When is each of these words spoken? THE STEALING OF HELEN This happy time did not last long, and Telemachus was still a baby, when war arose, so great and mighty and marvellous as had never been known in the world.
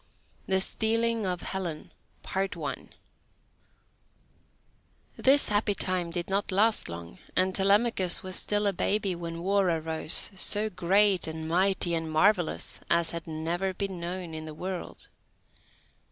THE 0.47 0.59
STEALING 0.59 1.27
OF 1.27 1.41
HELEN 1.41 1.91
This 5.15 5.49
happy 5.49 5.75
time 5.75 6.09
did 6.09 6.27
not 6.27 6.51
last 6.51 6.89
long, 6.89 7.19
and 7.35 7.53
Telemachus 7.53 8.23
was 8.23 8.35
still 8.35 8.65
a 8.65 8.73
baby, 8.73 9.13
when 9.13 9.43
war 9.43 9.67
arose, 9.69 10.31
so 10.33 10.71
great 10.71 11.27
and 11.27 11.47
mighty 11.47 11.93
and 11.93 12.11
marvellous 12.11 12.79
as 12.89 13.11
had 13.11 13.27
never 13.27 13.75
been 13.75 13.99
known 13.99 14.33
in 14.33 14.45
the 14.45 14.55
world. 14.55 15.07